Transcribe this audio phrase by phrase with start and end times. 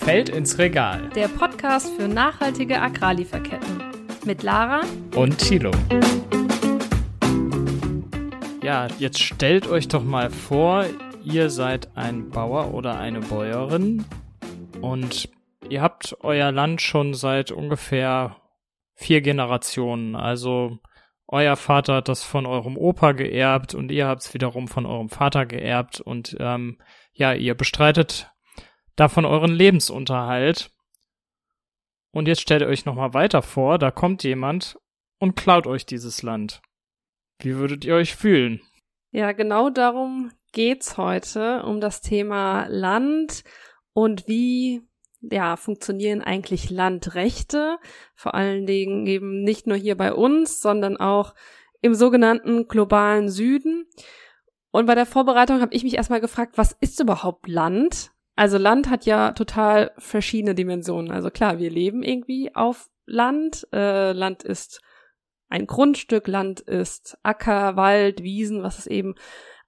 [0.00, 1.10] Feld ins Regal.
[1.14, 3.82] Der Podcast für nachhaltige Agrarlieferketten.
[4.24, 4.80] Mit Lara
[5.14, 5.70] und Thilo.
[8.62, 10.86] Ja, jetzt stellt euch doch mal vor,
[11.24, 14.04] ihr seid ein Bauer oder eine Bäuerin
[14.80, 15.28] und
[15.68, 18.36] ihr habt euer Land schon seit ungefähr
[18.94, 20.16] vier Generationen.
[20.16, 20.78] Also
[21.26, 25.10] euer Vater hat das von eurem Opa geerbt und ihr habt es wiederum von eurem
[25.10, 26.78] Vater geerbt und ähm,
[27.12, 28.30] ja, ihr bestreitet
[28.98, 30.70] davon euren Lebensunterhalt.
[32.10, 34.78] Und jetzt stellt ihr euch nochmal weiter vor, da kommt jemand
[35.18, 36.60] und klaut euch dieses Land.
[37.40, 38.60] Wie würdet ihr euch fühlen?
[39.10, 43.44] Ja, genau darum geht's heute, um das Thema Land
[43.92, 44.82] und wie
[45.20, 47.78] ja, funktionieren eigentlich Landrechte,
[48.14, 51.34] vor allen Dingen eben nicht nur hier bei uns, sondern auch
[51.80, 53.86] im sogenannten globalen Süden.
[54.70, 58.12] Und bei der Vorbereitung habe ich mich erstmal gefragt, was ist überhaupt Land?
[58.38, 61.10] Also Land hat ja total verschiedene Dimensionen.
[61.10, 63.66] Also klar, wir leben irgendwie auf Land.
[63.72, 64.80] Äh, Land ist
[65.48, 69.16] ein Grundstück, Land ist Acker, Wald, Wiesen, was es eben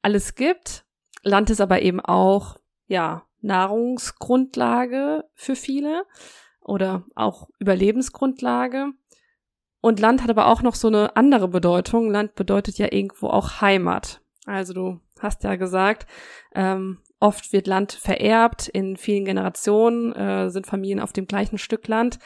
[0.02, 0.84] alles gibt.
[1.24, 6.04] Land ist aber eben auch, ja, Nahrungsgrundlage für viele
[6.60, 8.92] oder auch Überlebensgrundlage.
[9.80, 12.08] Und Land hat aber auch noch so eine andere Bedeutung.
[12.08, 14.20] Land bedeutet ja irgendwo auch Heimat.
[14.46, 16.06] Also du hast ja gesagt,
[16.54, 21.86] ähm, oft wird Land vererbt, in vielen Generationen äh, sind Familien auf dem gleichen Stück
[21.86, 22.18] Land.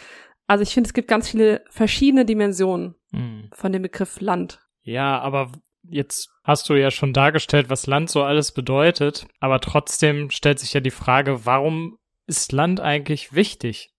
[0.46, 3.50] Also ich finde, es gibt ganz viele verschiedene Dimensionen mhm.
[3.52, 4.60] von dem Begriff Land.
[4.82, 10.30] Ja, aber jetzt hast du ja schon dargestellt, was Land so alles bedeutet, aber trotzdem
[10.30, 13.90] stellt sich ja die Frage, warum ist Land eigentlich wichtig?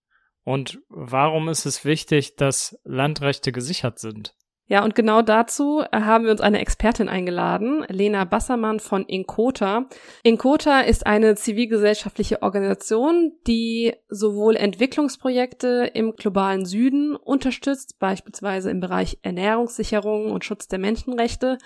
[0.44, 4.36] Und warum ist es wichtig, dass Landrechte gesichert sind?
[4.68, 9.86] Ja, und genau dazu haben wir uns eine Expertin eingeladen, Lena Bassermann von Inkota.
[10.24, 19.20] Inkota ist eine zivilgesellschaftliche Organisation, die sowohl Entwicklungsprojekte im globalen Süden unterstützt, beispielsweise im Bereich
[19.22, 21.60] Ernährungssicherung und Schutz der Menschenrechte,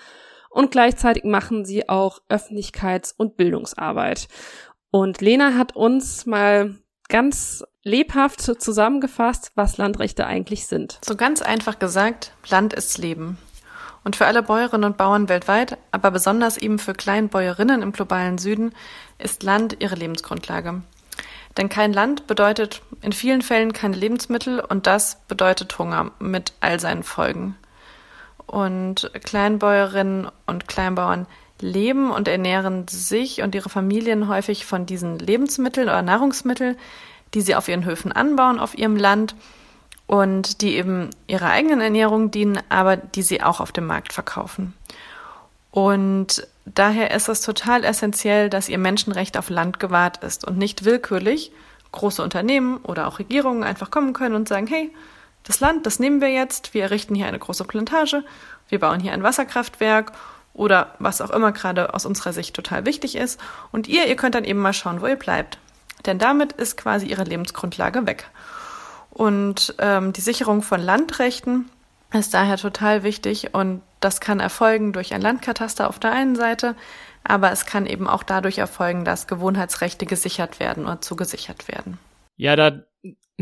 [0.50, 4.26] und gleichzeitig machen sie auch Öffentlichkeits- und Bildungsarbeit.
[4.90, 6.74] Und Lena hat uns mal
[7.10, 10.98] ganz lebhaft zusammengefasst, was Landrechte eigentlich sind.
[11.04, 13.36] So ganz einfach gesagt, Land ist Leben.
[14.02, 18.72] Und für alle Bäuerinnen und Bauern weltweit, aber besonders eben für Kleinbäuerinnen im globalen Süden,
[19.18, 20.80] ist Land ihre Lebensgrundlage.
[21.56, 26.80] Denn kein Land bedeutet in vielen Fällen keine Lebensmittel und das bedeutet Hunger mit all
[26.80, 27.56] seinen Folgen.
[28.50, 31.28] Und Kleinbäuerinnen und Kleinbauern
[31.60, 36.76] leben und ernähren sich und ihre Familien häufig von diesen Lebensmitteln oder Nahrungsmitteln,
[37.32, 39.36] die sie auf ihren Höfen anbauen, auf ihrem Land
[40.08, 44.74] und die eben ihrer eigenen Ernährung dienen, aber die sie auch auf dem Markt verkaufen.
[45.70, 50.84] Und daher ist es total essentiell, dass ihr Menschenrecht auf Land gewahrt ist und nicht
[50.84, 51.52] willkürlich
[51.92, 54.90] große Unternehmen oder auch Regierungen einfach kommen können und sagen, hey,
[55.44, 58.24] das Land, das nehmen wir jetzt, wir errichten hier eine große Plantage,
[58.68, 60.12] wir bauen hier ein Wasserkraftwerk
[60.52, 63.40] oder was auch immer gerade aus unserer Sicht total wichtig ist.
[63.72, 65.58] Und ihr, ihr könnt dann eben mal schauen, wo ihr bleibt.
[66.06, 68.28] Denn damit ist quasi ihre Lebensgrundlage weg.
[69.10, 71.68] Und ähm, die Sicherung von Landrechten
[72.12, 76.74] ist daher total wichtig und das kann erfolgen durch ein Landkataster auf der einen Seite,
[77.22, 81.98] aber es kann eben auch dadurch erfolgen, dass Gewohnheitsrechte gesichert werden oder zugesichert werden.
[82.36, 82.82] Ja, da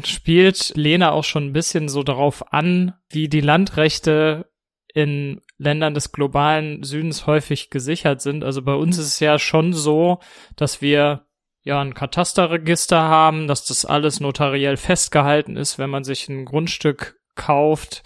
[0.06, 4.50] spielt Lena auch schon ein bisschen so darauf an, wie die Landrechte
[4.92, 8.44] in Ländern des globalen Südens häufig gesichert sind.
[8.44, 10.20] Also bei uns ist es ja schon so,
[10.56, 11.26] dass wir
[11.62, 17.20] ja ein Katasterregister haben, dass das alles notariell festgehalten ist, wenn man sich ein Grundstück
[17.34, 18.02] kauft.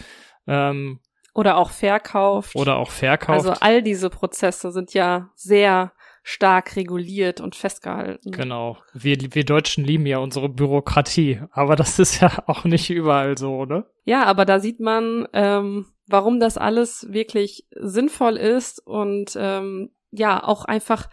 [0.47, 1.01] Ähm,
[1.35, 2.57] oder auch verkauft.
[2.57, 3.47] Oder auch verkauft.
[3.47, 5.93] Also all diese Prozesse sind ja sehr
[6.23, 8.31] stark reguliert und festgehalten.
[8.31, 8.79] Genau.
[8.93, 13.65] Wir, wir Deutschen lieben ja unsere Bürokratie, aber das ist ja auch nicht überall so,
[13.65, 13.85] ne?
[14.05, 20.43] Ja, aber da sieht man, ähm, warum das alles wirklich sinnvoll ist und ähm, ja,
[20.43, 21.09] auch einfach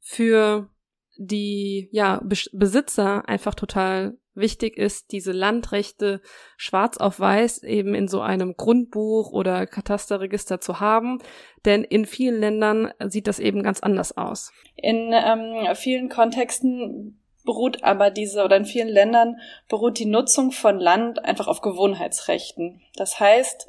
[0.00, 0.70] für
[1.18, 2.20] die ja,
[2.52, 6.20] Besitzer einfach total wichtig ist, diese Landrechte
[6.56, 11.18] schwarz auf weiß eben in so einem Grundbuch oder Katasterregister zu haben.
[11.64, 14.52] Denn in vielen Ländern sieht das eben ganz anders aus.
[14.76, 19.36] In ähm, vielen Kontexten beruht aber diese oder in vielen Ländern
[19.68, 22.82] beruht die Nutzung von Land einfach auf Gewohnheitsrechten.
[22.96, 23.68] Das heißt,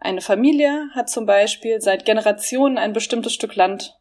[0.00, 3.98] eine Familie hat zum Beispiel seit Generationen ein bestimmtes Stück Land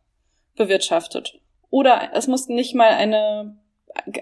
[0.55, 1.39] bewirtschaftet.
[1.69, 3.57] Oder es muss nicht mal eine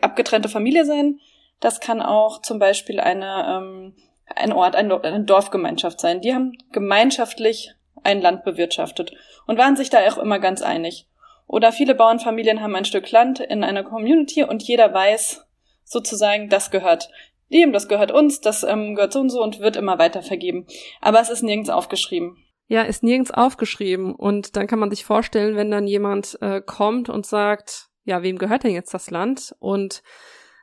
[0.01, 1.19] abgetrennte Familie sein.
[1.59, 3.95] Das kann auch zum Beispiel eine, ähm,
[4.35, 6.21] ein Ort, eine, Dorfgemeinschaft sein.
[6.21, 9.13] Die haben gemeinschaftlich ein Land bewirtschaftet
[9.47, 11.07] und waren sich da auch immer ganz einig.
[11.47, 15.45] Oder viele Bauernfamilien haben ein Stück Land in einer Community und jeder weiß,
[15.83, 17.09] sozusagen, das gehört
[17.51, 20.65] dem, das gehört uns, das ähm, gehört so und so und wird immer weiter vergeben.
[21.01, 22.43] Aber es ist nirgends aufgeschrieben.
[22.67, 24.15] Ja, ist nirgends aufgeschrieben.
[24.15, 28.37] Und dann kann man sich vorstellen, wenn dann jemand äh, kommt und sagt, ja, wem
[28.37, 29.55] gehört denn jetzt das Land?
[29.59, 30.01] Und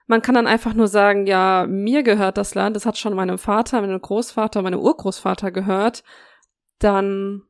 [0.07, 3.39] man kann dann einfach nur sagen, ja, mir gehört das Land, das hat schon meinem
[3.39, 6.03] Vater, meinem Großvater, meinem Urgroßvater gehört,
[6.79, 7.43] dann,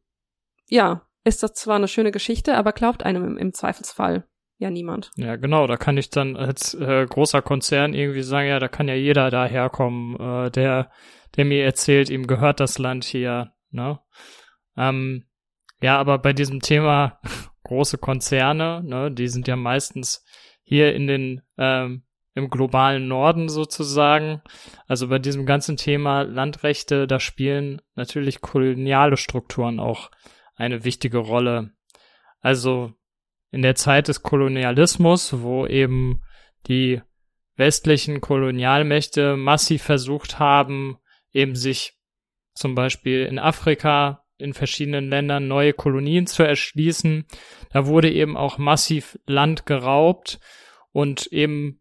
[0.69, 4.29] ja, ist das zwar eine schöne Geschichte, aber glaubt einem im, im Zweifelsfall
[4.59, 5.11] ja niemand.
[5.17, 8.89] Ja, genau, da kann ich dann als äh, großer Konzern irgendwie sagen, ja, da kann
[8.89, 10.91] ja jeder daherkommen, äh, der,
[11.37, 13.99] der mir erzählt, ihm gehört das Land hier, ne?
[14.77, 15.25] Ähm,
[15.81, 17.21] ja, aber bei diesem Thema
[17.65, 20.25] große Konzerne, ne, die sind ja meistens
[20.63, 22.05] hier in den ähm,
[22.35, 24.43] im globalen Norden sozusagen.
[24.87, 30.11] Also bei diesem ganzen Thema Landrechte, da spielen natürlich koloniale Strukturen auch
[30.55, 31.73] eine wichtige Rolle.
[32.41, 32.93] Also
[33.51, 36.23] in der Zeit des Kolonialismus, wo eben
[36.69, 37.03] die
[37.57, 40.97] westlichen Kolonialmächte massiv versucht haben,
[41.33, 41.99] eben sich
[42.55, 47.27] zum Beispiel in Afrika in verschiedenen Ländern neue Kolonien zu erschließen.
[47.73, 50.41] Da wurde eben auch massiv Land geraubt
[50.93, 51.81] und eben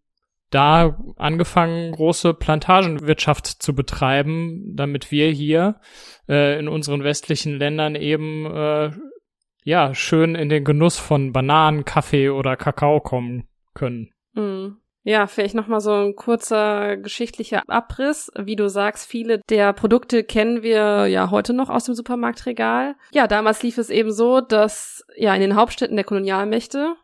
[0.51, 5.79] da angefangen, große Plantagenwirtschaft zu betreiben, damit wir hier
[6.27, 8.91] äh, in unseren westlichen Ländern eben äh,
[9.63, 14.10] ja schön in den Genuss von Bananen, Kaffee oder Kakao kommen können.
[15.03, 18.31] Ja, vielleicht nochmal so ein kurzer geschichtlicher Abriss.
[18.37, 22.95] Wie du sagst, viele der Produkte kennen wir ja heute noch aus dem Supermarktregal.
[23.11, 26.95] Ja, damals lief es eben so, dass ja in den Hauptstädten der Kolonialmächte,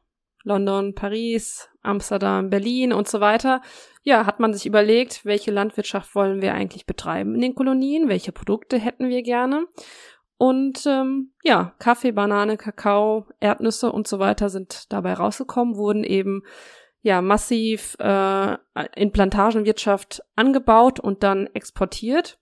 [0.44, 3.62] London, Paris, Amsterdam, Berlin und so weiter,
[4.04, 8.32] ja, hat man sich überlegt, welche Landwirtschaft wollen wir eigentlich betreiben in den Kolonien, welche
[8.32, 9.66] Produkte hätten wir gerne.
[10.38, 16.44] Und ähm, ja, Kaffee, Banane, Kakao, Erdnüsse und so weiter sind dabei rausgekommen, wurden eben
[17.02, 18.58] ja massiv äh,
[18.96, 22.40] in Plantagenwirtschaft angebaut und dann exportiert.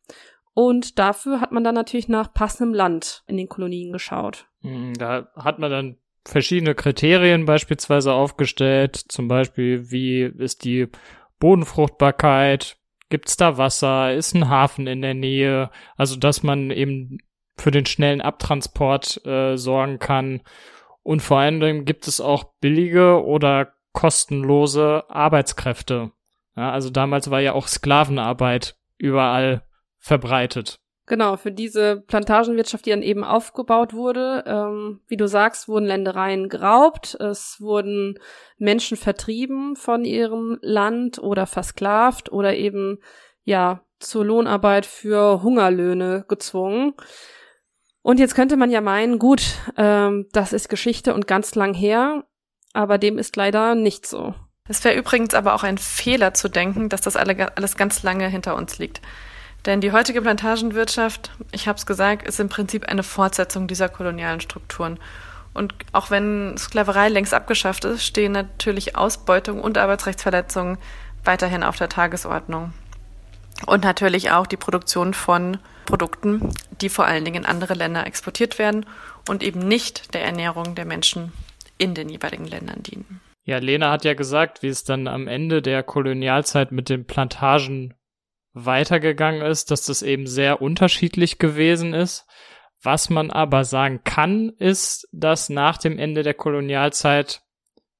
[0.53, 4.47] Und dafür hat man dann natürlich nach passendem Land in den Kolonien geschaut.
[4.61, 10.87] Hm, da hat man dann verschiedene Kriterien beispielsweise aufgestellt, zum Beispiel wie ist die
[11.39, 12.77] Bodenfruchtbarkeit,
[13.09, 17.19] gibt es da Wasser, ist ein Hafen in der Nähe, also dass man eben
[17.57, 20.41] für den schnellen Abtransport äh, sorgen kann.
[21.03, 26.11] Und vor allem gibt es auch billige oder kostenlose Arbeitskräfte.
[26.55, 29.63] Ja, also damals war ja auch Sklavenarbeit überall
[29.97, 30.79] verbreitet.
[31.07, 36.49] Genau, für diese Plantagenwirtschaft, die dann eben aufgebaut wurde, ähm, wie du sagst, wurden Ländereien
[36.49, 38.17] geraubt, es wurden
[38.57, 42.99] Menschen vertrieben von ihrem Land oder versklavt oder eben
[43.43, 46.93] ja zur Lohnarbeit für Hungerlöhne gezwungen.
[48.01, 49.43] Und jetzt könnte man ja meinen, gut,
[49.77, 52.23] ähm, das ist Geschichte und ganz lang her,
[52.75, 54.35] aber dem ist leider nicht so.
[54.67, 58.55] Es wäre übrigens aber auch ein Fehler zu denken, dass das alles ganz lange hinter
[58.55, 59.01] uns liegt.
[59.65, 64.41] Denn die heutige Plantagenwirtschaft, ich habe es gesagt, ist im Prinzip eine Fortsetzung dieser kolonialen
[64.41, 64.99] Strukturen.
[65.53, 70.77] Und auch wenn Sklaverei längst abgeschafft ist, stehen natürlich Ausbeutung und Arbeitsrechtsverletzungen
[71.23, 72.73] weiterhin auf der Tagesordnung.
[73.65, 76.49] Und natürlich auch die Produktion von Produkten,
[76.81, 78.85] die vor allen Dingen in andere Länder exportiert werden
[79.29, 81.31] und eben nicht der Ernährung der Menschen
[81.77, 83.21] in den jeweiligen Ländern dienen.
[83.43, 87.93] Ja, Lena hat ja gesagt, wie es dann am Ende der Kolonialzeit mit den Plantagen
[88.53, 92.25] weitergegangen ist, dass das eben sehr unterschiedlich gewesen ist.
[92.81, 97.43] Was man aber sagen kann, ist, dass nach dem Ende der Kolonialzeit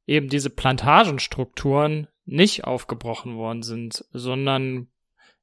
[0.08, 4.88] eben diese Plantagenstrukturen nicht aufgebrochen worden sind, sondern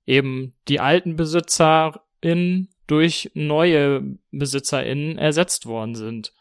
[0.07, 6.33] eben die alten BesitzerInnen durch neue BesitzerInnen ersetzt worden sind.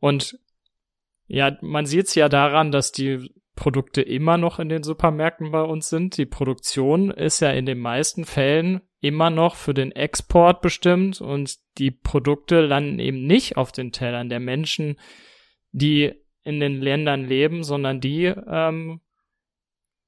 [0.00, 0.38] Und
[1.26, 5.62] ja, man sieht es ja daran, dass die Produkte immer noch in den Supermärkten bei
[5.62, 6.16] uns sind.
[6.16, 11.58] Die Produktion ist ja in den meisten Fällen immer noch für den Export bestimmt und
[11.78, 14.98] die Produkte landen eben nicht auf den Tellern der Menschen,
[15.72, 19.00] die in den Ländern leben, sondern die ähm,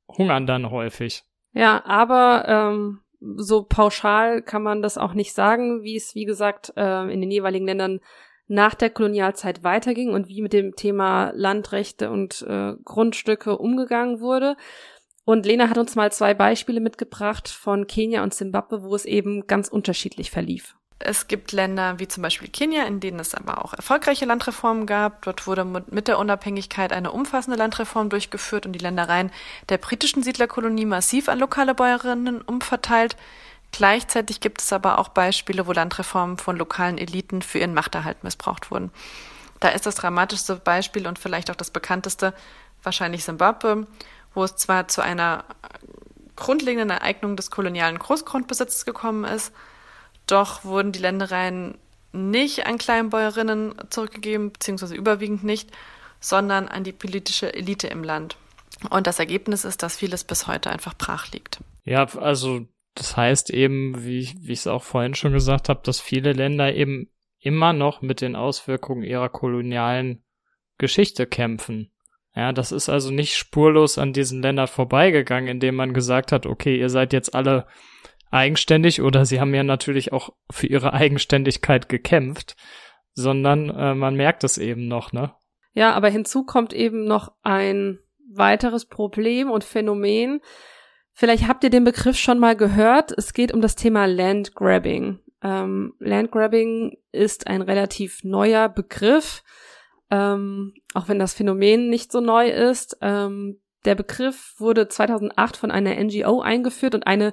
[0.09, 1.25] hungern dann häufig.
[1.53, 6.73] Ja, aber ähm, so pauschal kann man das auch nicht sagen, wie es, wie gesagt,
[6.77, 8.01] äh, in den jeweiligen Ländern
[8.49, 14.57] nach der Kolonialzeit weiterging und wie mit dem Thema Landrechte und äh, Grundstücke umgegangen wurde.
[15.25, 19.49] Und Lena hat uns mal zwei Beispiele mitgebracht von Kenia und Zimbabwe, wo es eben
[19.49, 20.77] ganz unterschiedlich verlief.
[20.99, 25.23] Es gibt Länder wie zum Beispiel Kenia, in denen es aber auch erfolgreiche Landreformen gab.
[25.23, 29.31] Dort wurde mit der Unabhängigkeit eine umfassende Landreform durchgeführt und die Ländereien
[29.69, 33.17] der britischen Siedlerkolonie massiv an lokale Bäuerinnen umverteilt.
[33.77, 38.71] Gleichzeitig gibt es aber auch Beispiele, wo Landreformen von lokalen Eliten für ihren Machterhalt missbraucht
[38.71, 38.91] wurden.
[39.61, 42.33] Da ist das dramatischste Beispiel und vielleicht auch das bekannteste
[42.83, 43.87] wahrscheinlich Simbabwe,
[44.33, 45.45] wo es zwar zu einer
[46.37, 49.53] grundlegenden Eignung des kolonialen Großgrundbesitzes gekommen ist.
[50.27, 51.77] Doch wurden die Ländereien
[52.13, 55.71] nicht an Kleinbäuerinnen zurückgegeben, beziehungsweise überwiegend nicht,
[56.19, 58.39] sondern an die politische Elite im Land.
[58.89, 61.59] Und das Ergebnis ist, dass vieles bis heute einfach brach liegt.
[61.85, 62.67] Ja, also
[62.97, 66.75] das heißt eben, wie, wie ich es auch vorhin schon gesagt habe, dass viele Länder
[66.75, 70.25] eben immer noch mit den Auswirkungen ihrer kolonialen
[70.79, 71.93] Geschichte kämpfen.
[72.35, 76.79] Ja, das ist also nicht spurlos an diesen Ländern vorbeigegangen, indem man gesagt hat, okay,
[76.79, 77.67] ihr seid jetzt alle
[78.31, 82.57] eigenständig oder sie haben ja natürlich auch für ihre Eigenständigkeit gekämpft,
[83.13, 85.35] sondern äh, man merkt es eben noch, ne?
[85.73, 87.99] Ja, aber hinzu kommt eben noch ein
[88.33, 90.41] weiteres Problem und Phänomen.
[91.19, 93.11] Vielleicht habt ihr den Begriff schon mal gehört.
[93.17, 95.19] Es geht um das Thema Landgrabbing.
[95.43, 99.43] Ähm, Landgrabbing ist ein relativ neuer Begriff,
[100.11, 102.99] ähm, auch wenn das Phänomen nicht so neu ist.
[103.01, 107.33] Ähm, der Begriff wurde 2008 von einer NGO eingeführt und eine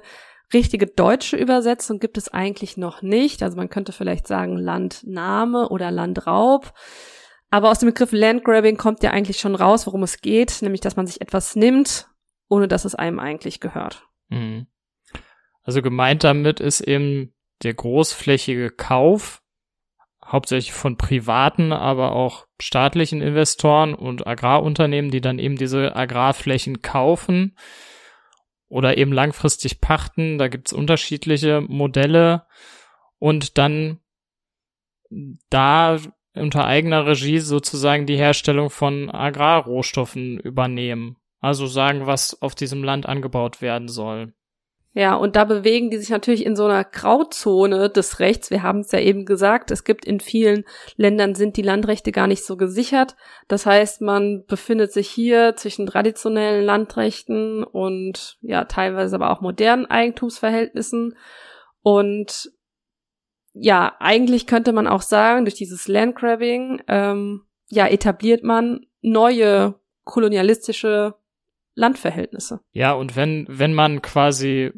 [0.54, 3.42] richtige deutsche Übersetzung gibt es eigentlich noch nicht.
[3.42, 6.72] Also man könnte vielleicht sagen Landnahme oder Landraub.
[7.50, 10.96] Aber aus dem Begriff Landgrabbing kommt ja eigentlich schon raus, worum es geht, nämlich dass
[10.96, 12.08] man sich etwas nimmt,
[12.48, 14.06] ohne dass es einem eigentlich gehört.
[14.28, 14.66] Mhm.
[15.62, 19.42] Also gemeint damit ist eben der großflächige Kauf,
[20.24, 27.56] hauptsächlich von privaten, aber auch staatlichen Investoren und Agrarunternehmen, die dann eben diese Agrarflächen kaufen
[28.68, 30.38] oder eben langfristig pachten.
[30.38, 32.46] Da gibt's unterschiedliche Modelle
[33.18, 34.00] und dann
[35.50, 35.98] da
[36.34, 41.16] unter eigener Regie sozusagen die Herstellung von Agrarrohstoffen übernehmen.
[41.44, 44.32] Also sagen, was auf diesem Land angebaut werden soll.
[44.94, 48.50] Ja, und da bewegen die sich natürlich in so einer Grauzone des Rechts.
[48.50, 50.64] Wir haben es ja eben gesagt, es gibt in vielen
[50.96, 53.14] Ländern sind die Landrechte gar nicht so gesichert.
[53.46, 59.84] Das heißt, man befindet sich hier zwischen traditionellen Landrechten und ja, teilweise aber auch modernen
[59.84, 61.14] Eigentumsverhältnissen.
[61.82, 62.52] Und
[63.52, 69.74] ja, eigentlich könnte man auch sagen, durch dieses Landgrabbing, ähm, ja, etabliert man neue
[70.04, 71.16] kolonialistische
[71.74, 72.60] Landverhältnisse.
[72.72, 74.72] Ja, und wenn, wenn man quasi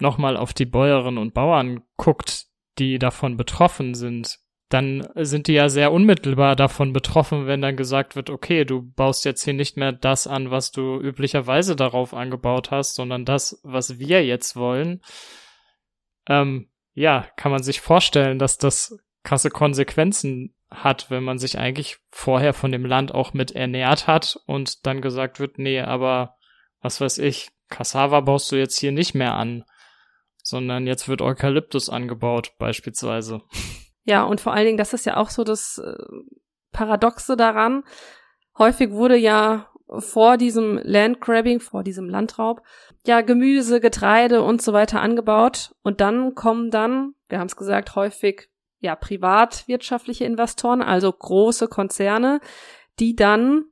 [0.00, 2.46] nochmal auf die Bäuerinnen und Bauern guckt,
[2.78, 4.38] die davon betroffen sind,
[4.68, 9.24] dann sind die ja sehr unmittelbar davon betroffen, wenn dann gesagt wird, okay, du baust
[9.24, 13.98] jetzt hier nicht mehr das an, was du üblicherweise darauf angebaut hast, sondern das, was
[13.98, 15.00] wir jetzt wollen.
[16.28, 21.98] Ähm, ja, kann man sich vorstellen, dass das krasse Konsequenzen hat, wenn man sich eigentlich
[22.10, 26.36] vorher von dem Land auch mit ernährt hat und dann gesagt wird, nee, aber
[26.80, 29.64] was weiß ich, Cassava baust du jetzt hier nicht mehr an
[30.48, 33.42] sondern jetzt wird Eukalyptus angebaut beispielsweise.
[34.04, 35.92] Ja, und vor allen Dingen, das ist ja auch so das äh,
[36.72, 37.84] Paradoxe daran.
[38.56, 39.68] Häufig wurde ja
[39.98, 42.62] vor diesem Landgrabbing, vor diesem Landraub,
[43.06, 47.94] ja Gemüse, Getreide und so weiter angebaut und dann kommen dann, wir haben es gesagt,
[47.96, 48.48] häufig
[48.80, 52.40] ja privatwirtschaftliche Investoren, also große Konzerne,
[52.98, 53.64] die dann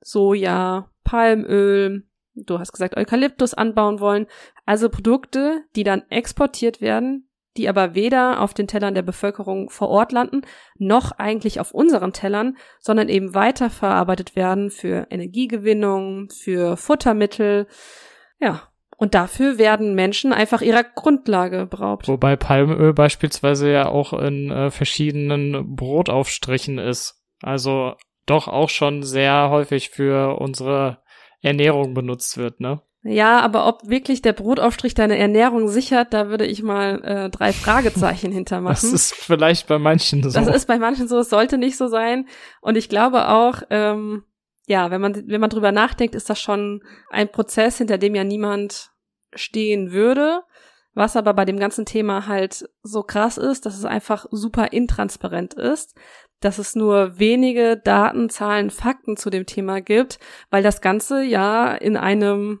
[0.00, 2.04] Soja, Palmöl,
[2.34, 4.26] du hast gesagt, Eukalyptus anbauen wollen.
[4.66, 9.88] Also Produkte, die dann exportiert werden, die aber weder auf den Tellern der Bevölkerung vor
[9.88, 10.42] Ort landen,
[10.76, 17.68] noch eigentlich auf unseren Tellern, sondern eben weiterverarbeitet werden für Energiegewinnung, für Futtermittel.
[18.40, 18.62] Ja,
[18.96, 22.08] und dafür werden Menschen einfach ihrer Grundlage beraubt.
[22.08, 27.22] Wobei Palmöl beispielsweise ja auch in äh, verschiedenen Brotaufstrichen ist.
[27.42, 27.94] Also
[28.26, 30.98] doch auch schon sehr häufig für unsere
[31.44, 32.80] Ernährung benutzt wird, ne?
[33.06, 37.52] Ja, aber ob wirklich der Brotaufstrich deine Ernährung sichert, da würde ich mal äh, drei
[37.52, 38.74] Fragezeichen hintermachen.
[38.74, 40.30] Das ist vielleicht bei manchen so.
[40.30, 42.26] Das ist bei manchen so, es sollte nicht so sein.
[42.62, 44.24] Und ich glaube auch, ähm,
[44.66, 48.24] ja, wenn man, wenn man drüber nachdenkt, ist das schon ein Prozess, hinter dem ja
[48.24, 48.92] niemand
[49.34, 50.40] stehen würde.
[50.94, 55.52] Was aber bei dem ganzen Thema halt so krass ist, dass es einfach super intransparent
[55.52, 55.94] ist
[56.40, 60.18] dass es nur wenige Daten, Zahlen, Fakten zu dem Thema gibt,
[60.50, 62.60] weil das Ganze ja in einem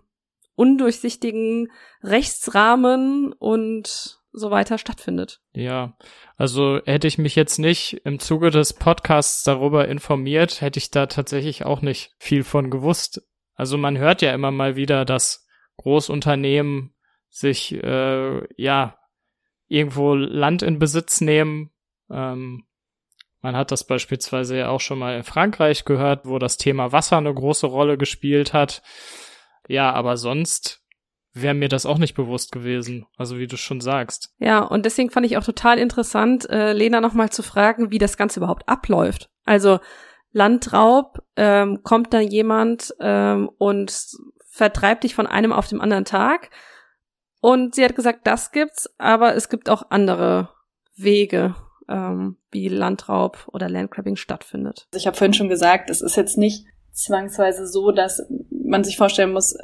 [0.56, 1.68] undurchsichtigen
[2.02, 5.40] Rechtsrahmen und so weiter stattfindet.
[5.52, 5.96] Ja,
[6.36, 11.06] also hätte ich mich jetzt nicht im Zuge des Podcasts darüber informiert, hätte ich da
[11.06, 13.22] tatsächlich auch nicht viel von gewusst.
[13.54, 16.94] Also man hört ja immer mal wieder, dass Großunternehmen
[17.30, 18.98] sich äh, ja
[19.68, 21.70] irgendwo Land in Besitz nehmen,
[22.10, 22.64] ähm,
[23.44, 27.18] man hat das beispielsweise ja auch schon mal in Frankreich gehört, wo das Thema Wasser
[27.18, 28.82] eine große Rolle gespielt hat.
[29.68, 30.80] Ja, aber sonst
[31.34, 34.32] wäre mir das auch nicht bewusst gewesen, also wie du schon sagst.
[34.38, 38.16] Ja, und deswegen fand ich auch total interessant, äh, Lena nochmal zu fragen, wie das
[38.16, 39.28] Ganze überhaupt abläuft.
[39.44, 39.78] Also
[40.32, 43.94] Landraub, ähm, kommt da jemand ähm, und
[44.48, 46.48] vertreibt dich von einem auf dem anderen Tag
[47.42, 50.48] Und sie hat gesagt, das gibt's, aber es gibt auch andere
[50.96, 51.54] Wege,
[51.88, 54.86] ähm, wie Landraub oder Landgrabbing stattfindet.
[54.94, 59.32] Ich habe vorhin schon gesagt, es ist jetzt nicht zwangsweise so, dass man sich vorstellen
[59.32, 59.56] muss,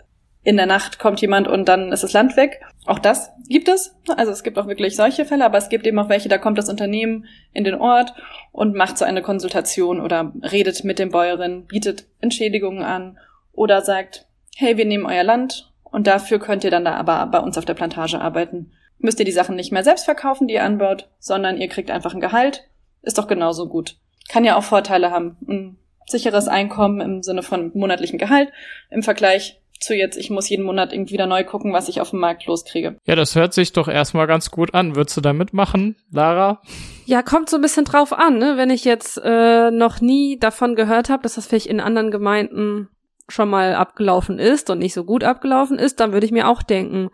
[0.43, 2.63] in der Nacht kommt jemand und dann ist das Land weg.
[2.87, 3.95] Auch das gibt es.
[4.17, 6.57] Also es gibt auch wirklich solche Fälle, aber es gibt eben auch welche, da kommt
[6.57, 8.15] das Unternehmen in den Ort
[8.53, 13.19] und macht so eine Konsultation oder redet mit den Bäuerinnen, bietet Entschädigungen an
[13.53, 17.41] oder sagt, hey, wir nehmen euer Land und dafür könnt ihr dann da aber bei
[17.41, 18.73] uns auf der Plantage arbeiten.
[19.01, 22.15] Müsst ihr die Sachen nicht mehr selbst verkaufen, die ihr anbaut, sondern ihr kriegt einfach
[22.15, 22.69] ein Gehalt.
[23.03, 23.97] Ist doch genauso gut.
[24.29, 25.37] Kann ja auch Vorteile haben.
[25.49, 28.53] Ein sicheres Einkommen im Sinne von monatlichen Gehalt
[28.91, 32.11] im Vergleich zu jetzt, ich muss jeden Monat irgendwie wieder neu gucken, was ich auf
[32.11, 32.99] dem Markt loskriege.
[33.07, 34.95] Ja, das hört sich doch erstmal ganz gut an.
[34.95, 36.61] Würdest du da mitmachen, Lara?
[37.07, 38.57] Ja, kommt so ein bisschen drauf an, ne?
[38.57, 42.89] Wenn ich jetzt äh, noch nie davon gehört habe, dass das vielleicht in anderen Gemeinden
[43.29, 46.63] schon mal abgelaufen ist und nicht so gut abgelaufen ist, dann würde ich mir auch
[46.63, 47.11] denken,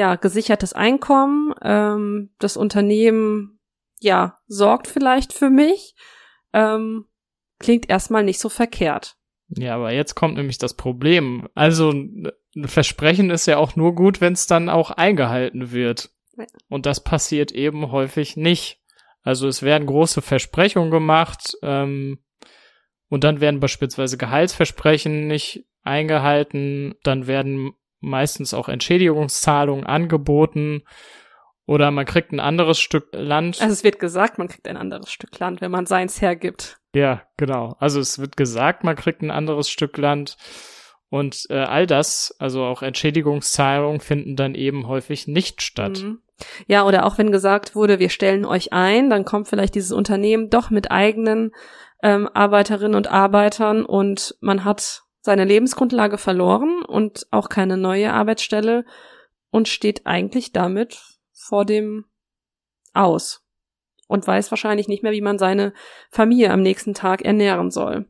[0.00, 3.60] ja, gesichertes Einkommen, ähm, das Unternehmen,
[4.00, 5.94] ja, sorgt vielleicht für mich,
[6.54, 7.04] ähm,
[7.58, 9.18] klingt erstmal nicht so verkehrt.
[9.50, 11.48] Ja, aber jetzt kommt nämlich das Problem.
[11.54, 12.32] Also ein
[12.64, 16.08] Versprechen ist ja auch nur gut, wenn es dann auch eingehalten wird.
[16.70, 18.80] Und das passiert eben häufig nicht.
[19.20, 22.24] Also es werden große Versprechungen gemacht ähm,
[23.10, 26.94] und dann werden beispielsweise Gehaltsversprechen nicht eingehalten.
[27.02, 30.82] Dann werden meistens auch Entschädigungszahlungen angeboten
[31.66, 33.60] oder man kriegt ein anderes Stück Land.
[33.60, 36.78] Also es wird gesagt, man kriegt ein anderes Stück Land, wenn man seins hergibt.
[36.94, 37.76] Ja, genau.
[37.78, 40.36] Also es wird gesagt, man kriegt ein anderes Stück Land.
[41.10, 46.00] Und äh, all das, also auch Entschädigungszahlungen, finden dann eben häufig nicht statt.
[46.02, 46.20] Mhm.
[46.66, 50.50] Ja, oder auch wenn gesagt wurde, wir stellen euch ein, dann kommt vielleicht dieses Unternehmen
[50.50, 51.52] doch mit eigenen
[52.02, 58.84] ähm, Arbeiterinnen und Arbeitern und man hat seine Lebensgrundlage verloren und auch keine neue Arbeitsstelle
[59.50, 61.00] und steht eigentlich damit
[61.32, 62.06] vor dem
[62.94, 63.44] Aus
[64.08, 65.72] und weiß wahrscheinlich nicht mehr, wie man seine
[66.10, 68.06] Familie am nächsten Tag ernähren soll.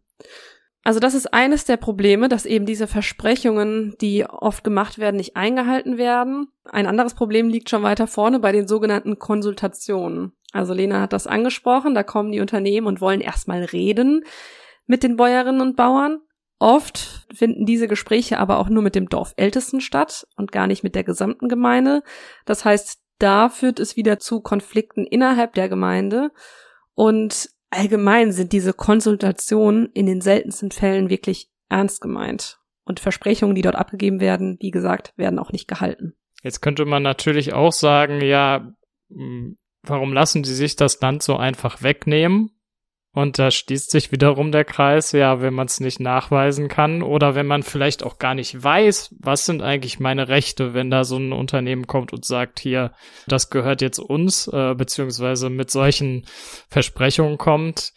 [0.82, 5.36] Also das ist eines der Probleme, dass eben diese Versprechungen, die oft gemacht werden, nicht
[5.36, 6.48] eingehalten werden.
[6.64, 10.32] Ein anderes Problem liegt schon weiter vorne bei den sogenannten Konsultationen.
[10.52, 14.24] Also Lena hat das angesprochen, da kommen die Unternehmen und wollen erstmal reden
[14.86, 16.20] mit den Bäuerinnen und Bauern.
[16.60, 20.94] Oft finden diese Gespräche aber auch nur mit dem Dorfältesten statt und gar nicht mit
[20.94, 22.02] der gesamten Gemeinde.
[22.44, 26.30] Das heißt, da führt es wieder zu Konflikten innerhalb der Gemeinde
[26.94, 32.58] und allgemein sind diese Konsultationen in den seltensten Fällen wirklich ernst gemeint.
[32.84, 36.14] Und Versprechungen, die dort abgegeben werden, wie gesagt, werden auch nicht gehalten.
[36.42, 38.74] Jetzt könnte man natürlich auch sagen, ja,
[39.82, 42.50] warum lassen die sich das Land so einfach wegnehmen?
[43.12, 47.34] Und da schließt sich wiederum der Kreis, ja, wenn man es nicht nachweisen kann oder
[47.34, 51.16] wenn man vielleicht auch gar nicht weiß, was sind eigentlich meine Rechte, wenn da so
[51.16, 52.92] ein Unternehmen kommt und sagt, hier,
[53.26, 56.24] das gehört jetzt uns, äh, beziehungsweise mit solchen
[56.68, 57.92] Versprechungen kommt,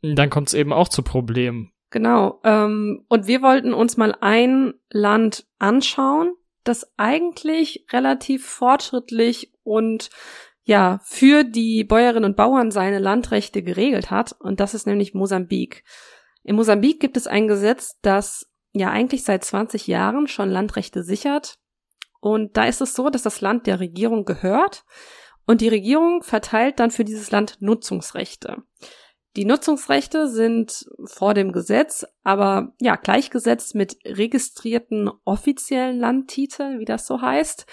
[0.00, 1.72] dann kommt es eben auch zu Problemen.
[1.90, 2.40] Genau.
[2.44, 10.10] Ähm, und wir wollten uns mal ein Land anschauen, das eigentlich relativ fortschrittlich und
[10.64, 14.32] ja, für die Bäuerinnen und Bauern seine Landrechte geregelt hat.
[14.38, 15.84] Und das ist nämlich Mosambik.
[16.44, 21.58] In Mosambik gibt es ein Gesetz, das ja eigentlich seit 20 Jahren schon Landrechte sichert.
[22.20, 24.84] Und da ist es so, dass das Land der Regierung gehört
[25.46, 28.58] und die Regierung verteilt dann für dieses Land Nutzungsrechte.
[29.34, 37.06] Die Nutzungsrechte sind vor dem Gesetz, aber ja, gleichgesetzt mit registrierten offiziellen Landtiteln, wie das
[37.06, 37.66] so heißt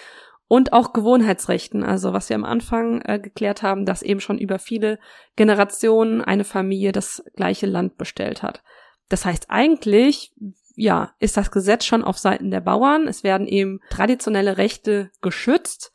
[0.49, 4.57] und auch Gewohnheitsrechten, also was wir am Anfang äh, geklärt haben, dass eben schon über
[4.57, 4.99] viele
[5.35, 8.63] Generationen eine Familie das gleiche Land bestellt hat.
[9.09, 10.33] Das heißt eigentlich,
[10.75, 13.07] ja, ist das Gesetz schon auf Seiten der Bauern.
[13.07, 15.93] Es werden eben traditionelle Rechte geschützt.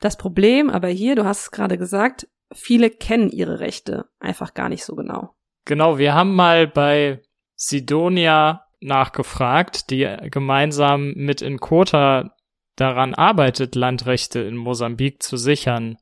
[0.00, 4.68] Das Problem aber hier, du hast es gerade gesagt, viele kennen ihre Rechte einfach gar
[4.68, 5.36] nicht so genau.
[5.64, 7.22] Genau, wir haben mal bei
[7.54, 12.35] Sidonia nachgefragt, die gemeinsam mit Inkota
[12.76, 15.96] daran arbeitet, Landrechte in Mosambik zu sichern.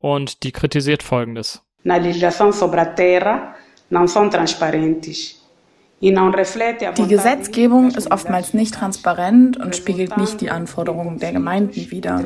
[0.00, 1.62] Und die kritisiert Folgendes.
[1.84, 3.54] Na legislação sobre a terra
[3.90, 5.41] não são transparentes.
[6.02, 12.24] Die Gesetzgebung ist oftmals nicht transparent und spiegelt nicht die Anforderungen der Gemeinden wider.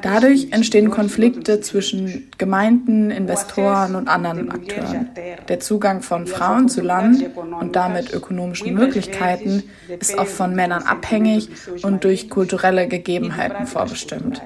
[0.00, 5.08] Dadurch entstehen Konflikte zwischen Gemeinden, Investoren und anderen Akteuren.
[5.48, 7.24] Der Zugang von Frauen zu Land
[7.60, 9.64] und damit ökonomischen Möglichkeiten
[9.98, 11.48] ist oft von Männern abhängig
[11.82, 14.40] und durch kulturelle Gegebenheiten vorbestimmt.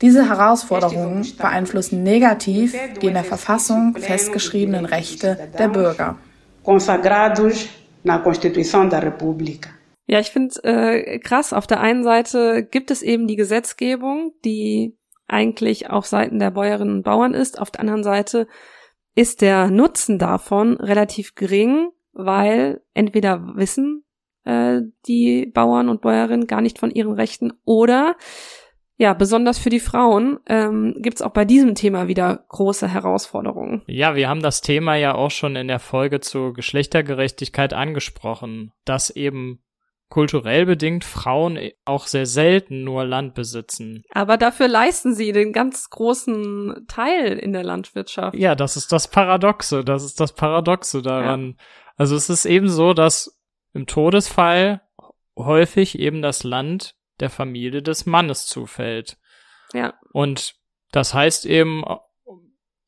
[0.00, 6.16] Diese Herausforderungen beeinflussen negativ die in der Verfassung festgeschriebenen Rechte der Bürger.
[6.64, 7.68] Consagrados
[8.02, 9.70] na Constituição da República.
[10.06, 11.52] Ja, ich finde äh, krass.
[11.52, 14.96] Auf der einen Seite gibt es eben die Gesetzgebung, die
[15.28, 17.60] eigentlich auf Seiten der Bäuerinnen und Bauern ist.
[17.60, 18.48] Auf der anderen Seite
[19.14, 24.04] ist der Nutzen davon relativ gering, weil entweder wissen
[24.44, 28.16] äh, die Bauern und Bäuerinnen gar nicht von ihren Rechten oder
[29.00, 33.80] ja, besonders für die Frauen ähm, gibt es auch bei diesem Thema wieder große Herausforderungen.
[33.86, 39.08] Ja, wir haben das Thema ja auch schon in der Folge zur Geschlechtergerechtigkeit angesprochen, dass
[39.08, 39.62] eben
[40.10, 44.02] kulturell bedingt Frauen auch sehr selten nur Land besitzen.
[44.10, 48.36] Aber dafür leisten sie den ganz großen Teil in der Landwirtschaft.
[48.36, 51.56] Ja, das ist das Paradoxe, das ist das Paradoxe daran.
[51.56, 51.64] Ja.
[51.96, 53.40] Also es ist eben so, dass
[53.72, 54.82] im Todesfall
[55.38, 59.18] häufig eben das Land der Familie des Mannes zufällt.
[59.72, 59.94] Ja.
[60.12, 60.54] Und
[60.92, 61.84] das heißt eben,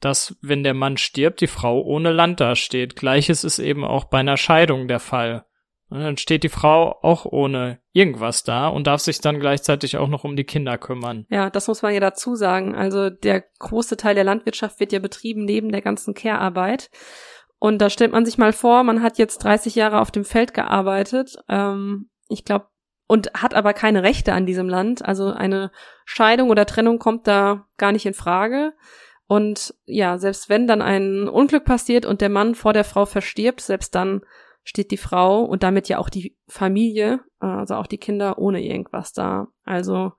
[0.01, 2.97] dass wenn der Mann stirbt, die Frau ohne Land dasteht.
[2.97, 5.45] Gleiches ist eben auch bei einer Scheidung der Fall.
[5.89, 10.09] Und dann steht die Frau auch ohne irgendwas da und darf sich dann gleichzeitig auch
[10.09, 11.27] noch um die Kinder kümmern.
[11.29, 12.75] Ja, das muss man ja dazu sagen.
[12.75, 16.91] Also der große Teil der Landwirtschaft wird ja betrieben neben der ganzen Care-Arbeit.
[17.59, 20.55] Und da stellt man sich mal vor, man hat jetzt 30 Jahre auf dem Feld
[20.55, 21.37] gearbeitet.
[21.49, 22.67] Ähm, ich glaube,
[23.07, 25.05] und hat aber keine Rechte an diesem Land.
[25.05, 25.71] Also eine
[26.05, 28.73] Scheidung oder Trennung kommt da gar nicht in Frage.
[29.27, 33.61] Und ja, selbst wenn dann ein Unglück passiert und der Mann vor der Frau verstirbt,
[33.61, 34.23] selbst dann
[34.65, 39.13] steht die Frau und damit ja auch die Familie, also auch die Kinder ohne irgendwas
[39.13, 39.49] da.
[39.65, 40.13] Also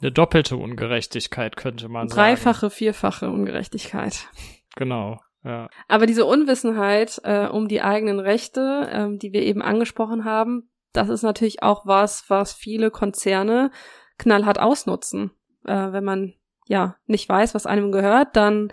[0.00, 2.36] eine doppelte Ungerechtigkeit könnte man dreifache, sagen.
[2.36, 4.28] Dreifache, vierfache Ungerechtigkeit.
[4.76, 5.20] Genau.
[5.44, 5.68] Ja.
[5.88, 11.08] Aber diese Unwissenheit äh, um die eigenen Rechte, äh, die wir eben angesprochen haben, das
[11.08, 13.70] ist natürlich auch was, was viele Konzerne
[14.18, 15.30] knallhart ausnutzen.
[15.66, 16.34] Äh, wenn man
[16.66, 18.72] ja nicht weiß, was einem gehört, dann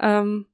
[0.00, 0.46] ähm,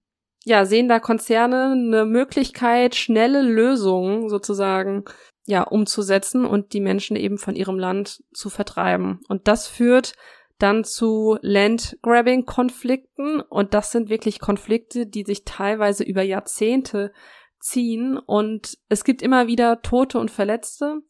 [0.45, 5.05] ja, sehen da Konzerne eine Möglichkeit, schnelle Lösungen sozusagen
[5.45, 9.21] ja umzusetzen und die Menschen eben von ihrem Land zu vertreiben.
[9.29, 10.15] Und das führt
[10.59, 17.13] dann zu Landgrabbing-Konflikten und das sind wirklich Konflikte, die sich teilweise über Jahrzehnte
[17.61, 21.01] ziehen und es gibt immer wieder Tote und Verletzte.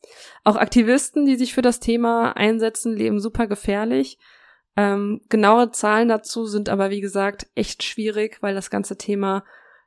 [0.44, 4.18] Auch Aktivisten, die sich für das Thema einsetzen, leben super gefährlich.
[4.76, 9.44] Ähm, genaue Zahlen dazu sind aber, wie gesagt, echt schwierig, weil das ganze Thema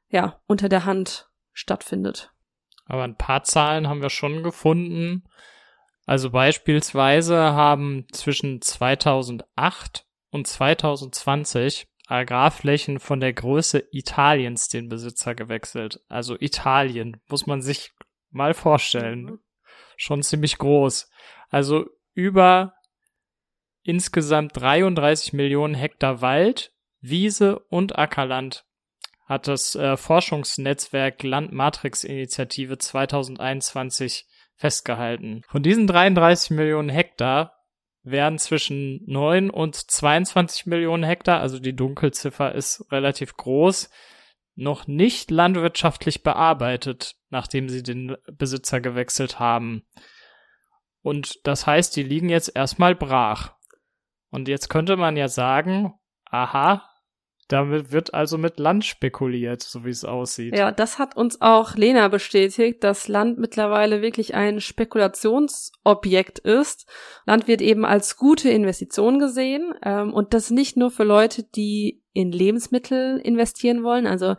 [0.10, 2.32] ja unter der Hand stattfindet.
[2.86, 5.24] Aber ein paar Zahlen haben wir schon gefunden.
[6.06, 16.02] Also beispielsweise haben zwischen 2008 und 2020 Agrarflächen von der Größe Italiens den Besitzer gewechselt.
[16.10, 17.92] Also Italien, muss man sich
[18.30, 19.24] mal vorstellen.
[19.24, 19.40] Mhm.
[19.98, 21.10] Schon ziemlich groß.
[21.50, 22.74] Also über
[23.84, 28.66] insgesamt 33 Millionen Hektar Wald, Wiese und Ackerland
[29.26, 35.42] hat das äh, Forschungsnetzwerk Landmatrix-Initiative 2021 festgehalten.
[35.48, 37.61] Von diesen 33 Millionen Hektar
[38.04, 43.90] werden zwischen 9 und 22 Millionen Hektar, also die Dunkelziffer ist relativ groß,
[44.56, 49.84] noch nicht landwirtschaftlich bearbeitet, nachdem sie den Besitzer gewechselt haben.
[51.02, 53.56] Und das heißt, die liegen jetzt erstmal brach.
[54.30, 55.94] Und jetzt könnte man ja sagen,
[56.26, 56.91] aha,
[57.52, 60.58] damit wird also mit Land spekuliert, so wie es aussieht.
[60.58, 66.88] Ja, das hat uns auch Lena bestätigt, dass Land mittlerweile wirklich ein Spekulationsobjekt ist.
[67.26, 72.02] Land wird eben als gute Investition gesehen ähm, und das nicht nur für Leute, die
[72.14, 74.36] in Lebensmittel investieren wollen, also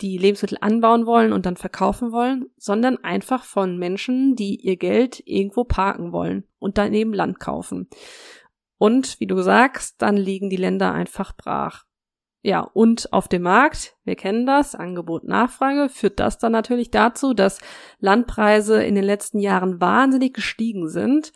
[0.00, 5.22] die Lebensmittel anbauen wollen und dann verkaufen wollen, sondern einfach von Menschen, die ihr Geld
[5.24, 7.88] irgendwo parken wollen und dann eben Land kaufen.
[8.78, 11.85] Und wie du sagst, dann liegen die Länder einfach brach.
[12.46, 17.34] Ja, und auf dem Markt, wir kennen das, Angebot, Nachfrage, führt das dann natürlich dazu,
[17.34, 17.58] dass
[17.98, 21.32] Landpreise in den letzten Jahren wahnsinnig gestiegen sind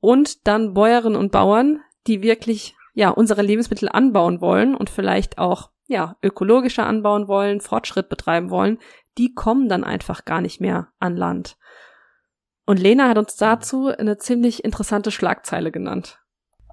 [0.00, 5.68] und dann Bäuerinnen und Bauern, die wirklich, ja, unsere Lebensmittel anbauen wollen und vielleicht auch,
[5.86, 8.78] ja, ökologischer anbauen wollen, Fortschritt betreiben wollen,
[9.18, 11.58] die kommen dann einfach gar nicht mehr an Land.
[12.64, 16.20] Und Lena hat uns dazu eine ziemlich interessante Schlagzeile genannt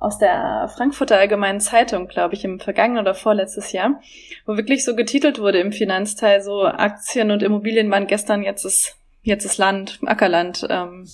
[0.03, 4.01] aus der Frankfurter Allgemeinen Zeitung, glaube ich, im vergangenen oder vorletztes Jahr,
[4.45, 8.97] wo wirklich so getitelt wurde im Finanzteil, so Aktien und Immobilien waren gestern, jetzt ist,
[9.21, 11.07] jetzt ist Land, Ackerland ähm,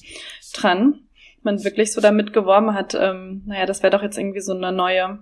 [0.55, 1.01] dran.
[1.43, 4.71] Man wirklich so damit geworben hat, ähm, naja, das wäre doch jetzt irgendwie so eine
[4.71, 5.19] neue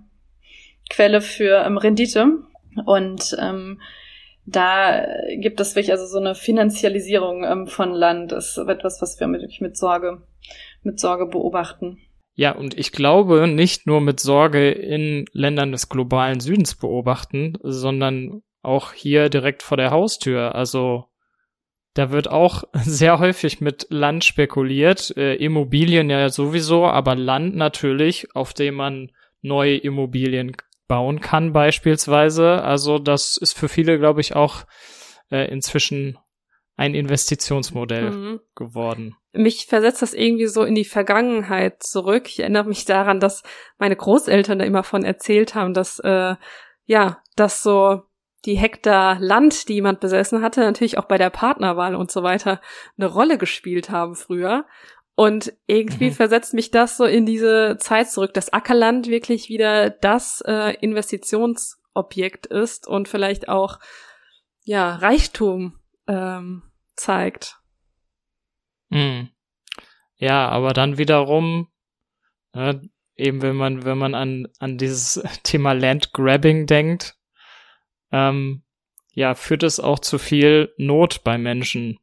[0.90, 2.26] Quelle für ähm, Rendite.
[2.86, 3.82] Und ähm,
[4.46, 8.32] da gibt es wirklich also so eine Finanzialisierung ähm, von Land.
[8.32, 10.22] Das ist etwas, was wir mit, mit Sorge,
[10.84, 12.00] mit Sorge beobachten.
[12.40, 18.44] Ja, und ich glaube, nicht nur mit Sorge in Ländern des globalen Südens beobachten, sondern
[18.62, 20.54] auch hier direkt vor der Haustür.
[20.54, 21.06] Also
[21.96, 25.18] da wird auch sehr häufig mit Land spekuliert.
[25.18, 30.56] Äh, Immobilien ja sowieso, aber Land natürlich, auf dem man neue Immobilien
[30.88, 32.62] bauen kann beispielsweise.
[32.62, 34.66] Also das ist für viele, glaube ich, auch
[35.32, 36.20] äh, inzwischen
[36.76, 38.40] ein Investitionsmodell mhm.
[38.54, 39.16] geworden.
[39.38, 42.28] Mich versetzt das irgendwie so in die Vergangenheit zurück.
[42.28, 43.44] Ich erinnere mich daran, dass
[43.78, 46.36] meine Großeltern da immer von erzählt haben, dass äh,
[46.86, 48.04] ja, dass so
[48.46, 52.62] die Hektar Land, die jemand besessen hatte, natürlich auch bei der Partnerwahl und so weiter
[52.98, 54.66] eine Rolle gespielt haben früher.
[55.16, 56.14] Und irgendwie mhm.
[56.14, 62.46] versetzt mich das so in diese Zeit zurück, dass Ackerland wirklich wieder das äh, Investitionsobjekt
[62.46, 63.80] ist und vielleicht auch
[64.64, 66.64] ja Reichtum ähm,
[66.96, 67.57] zeigt.
[68.90, 69.30] Mhm.
[70.18, 71.68] Ja, aber dann wiederum,
[72.54, 72.76] äh,
[73.16, 77.18] eben wenn man, wenn man an, an dieses Thema Landgrabbing denkt,
[78.12, 78.64] ähm,
[79.14, 82.00] ja, führt es auch zu viel Not bei Menschen.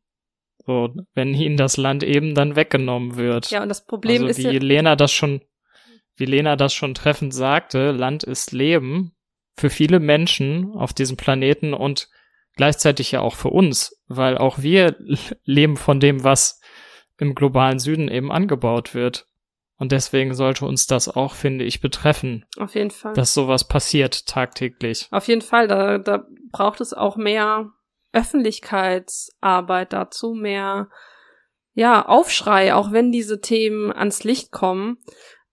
[0.66, 3.50] So, wenn ihnen das Land eben dann weggenommen wird.
[3.50, 5.40] Ja, und das Problem also, ist wie ja Lena das schon,
[6.16, 9.12] wie Lena das schon treffend sagte, Land ist Leben
[9.56, 12.08] für viele Menschen auf diesem Planeten und
[12.56, 14.96] gleichzeitig ja auch für uns, weil auch wir
[15.44, 16.60] leben von dem, was
[17.18, 19.26] im globalen Süden eben angebaut wird.
[19.76, 22.44] Und deswegen sollte uns das auch, finde ich, betreffen.
[22.58, 23.12] Auf jeden Fall.
[23.14, 25.08] Dass sowas passiert tagtäglich.
[25.10, 25.66] Auf jeden Fall.
[25.66, 27.70] Da, da braucht es auch mehr
[28.12, 30.88] Öffentlichkeitsarbeit dazu, mehr
[31.74, 34.98] ja, Aufschrei, auch wenn diese Themen ans Licht kommen.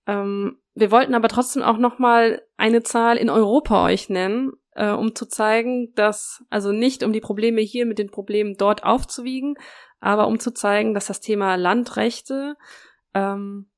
[0.06, 4.92] Ähm, wir wollten aber trotzdem auch noch mal eine Zahl in Europa euch nennen, äh,
[4.92, 9.56] um zu zeigen, dass also nicht um die Probleme hier mit den Problemen dort aufzuwiegen,
[10.02, 12.58] aber um zu zeigen, dass das Thema Landrechte
[13.14, 13.70] ähm,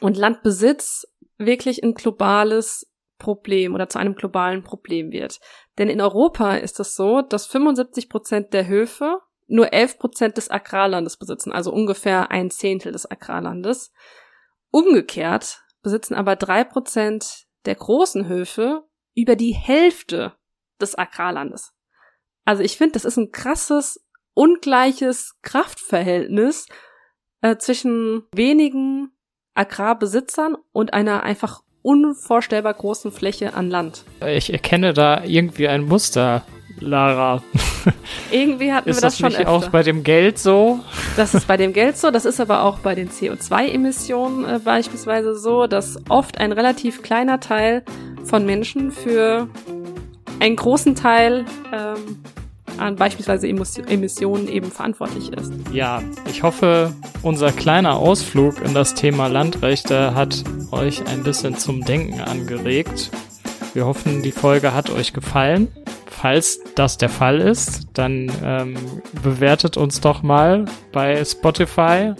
[0.00, 5.40] und Landbesitz wirklich ein globales Problem oder zu einem globalen Problem wird.
[5.76, 10.50] Denn in Europa ist es so, dass 75 Prozent der Höfe nur 11 Prozent des
[10.50, 13.92] Agrarlandes besitzen, also ungefähr ein Zehntel des Agrarlandes.
[14.70, 20.34] Umgekehrt besitzen aber drei Prozent der großen Höfe über die Hälfte
[20.80, 21.72] des Agrarlandes.
[22.44, 24.06] Also ich finde, das ist ein krasses,
[24.38, 26.66] ungleiches Kraftverhältnis
[27.42, 29.10] äh, zwischen wenigen
[29.54, 34.04] Agrarbesitzern und einer einfach unvorstellbar großen Fläche an Land.
[34.24, 36.44] Ich erkenne da irgendwie ein Muster,
[36.78, 37.42] Lara.
[38.30, 39.50] Irgendwie hatten wir das, das schon nicht öfter.
[39.50, 40.78] auch bei dem Geld so?
[41.16, 45.34] Das ist bei dem Geld so, das ist aber auch bei den CO2-Emissionen äh, beispielsweise
[45.36, 47.82] so, dass oft ein relativ kleiner Teil
[48.22, 49.48] von Menschen für
[50.38, 52.22] einen großen Teil ähm,
[52.78, 55.52] an beispielsweise Emissionen eben verantwortlich ist.
[55.72, 61.84] Ja, ich hoffe, unser kleiner Ausflug in das Thema Landrechte hat euch ein bisschen zum
[61.84, 63.10] Denken angeregt.
[63.74, 65.68] Wir hoffen, die Folge hat euch gefallen.
[66.06, 68.76] Falls das der Fall ist, dann ähm,
[69.22, 72.12] bewertet uns doch mal bei Spotify.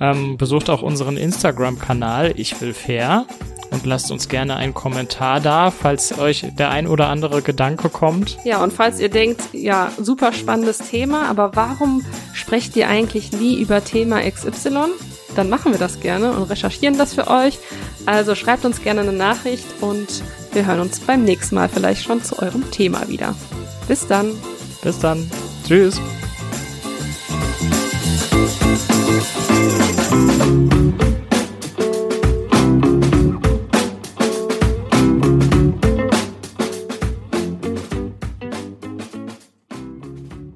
[0.00, 3.26] Ähm, besucht auch unseren Instagram-Kanal Ich will fair
[3.74, 8.38] und lasst uns gerne einen Kommentar da, falls euch der ein oder andere Gedanke kommt.
[8.44, 13.60] Ja, und falls ihr denkt, ja, super spannendes Thema, aber warum sprecht ihr eigentlich nie
[13.60, 14.86] über Thema XY?
[15.34, 17.58] Dann machen wir das gerne und recherchieren das für euch.
[18.06, 22.22] Also schreibt uns gerne eine Nachricht und wir hören uns beim nächsten Mal vielleicht schon
[22.22, 23.34] zu eurem Thema wieder.
[23.88, 24.30] Bis dann.
[24.82, 25.28] Bis dann.
[25.66, 26.00] Tschüss.